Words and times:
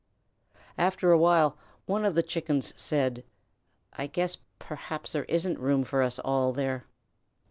After 0.79 1.11
a 1.11 1.17
while 1.19 1.59
one 1.85 2.05
of 2.05 2.15
the 2.15 2.23
Chickens 2.23 2.73
said: 2.75 3.23
"I 3.93 4.07
guess 4.07 4.37
perhaps 4.57 5.11
there 5.11 5.25
isn't 5.25 5.59
room 5.59 5.83
for 5.83 6.01
us 6.01 6.17
all 6.17 6.53
there." 6.53 6.87